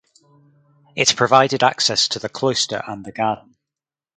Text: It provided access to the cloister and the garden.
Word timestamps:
It 0.95 1.15
provided 1.15 1.61
access 1.63 2.07
to 2.07 2.17
the 2.17 2.27
cloister 2.27 2.81
and 2.87 3.05
the 3.05 3.11
garden. 3.11 3.55